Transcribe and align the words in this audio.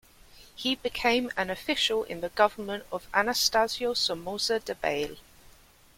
He 0.55 0.73
became 0.73 1.31
an 1.37 1.51
official 1.51 2.05
in 2.05 2.21
the 2.21 2.29
government 2.29 2.85
of 2.91 3.05
Anastasio 3.13 3.93
Somoza 3.93 4.59
Debayle. 4.59 5.17